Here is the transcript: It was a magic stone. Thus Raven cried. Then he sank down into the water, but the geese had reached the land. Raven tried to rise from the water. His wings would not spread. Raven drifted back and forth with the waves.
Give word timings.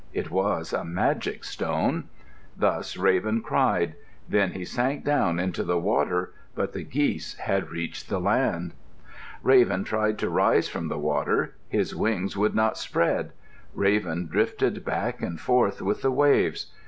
It 0.13 0.31
was 0.31 0.73
a 0.73 0.83
magic 0.83 1.43
stone. 1.43 2.05
Thus 2.57 2.97
Raven 2.97 3.43
cried. 3.43 3.93
Then 4.27 4.53
he 4.53 4.65
sank 4.65 5.05
down 5.05 5.37
into 5.39 5.63
the 5.63 5.77
water, 5.77 6.33
but 6.55 6.73
the 6.73 6.81
geese 6.81 7.35
had 7.35 7.69
reached 7.69 8.09
the 8.09 8.19
land. 8.19 8.73
Raven 9.43 9.83
tried 9.83 10.17
to 10.17 10.29
rise 10.31 10.67
from 10.67 10.87
the 10.87 10.97
water. 10.97 11.53
His 11.69 11.93
wings 11.95 12.35
would 12.35 12.55
not 12.55 12.79
spread. 12.79 13.31
Raven 13.75 14.25
drifted 14.25 14.83
back 14.83 15.21
and 15.21 15.39
forth 15.39 15.83
with 15.83 16.01
the 16.01 16.11
waves. 16.11 16.71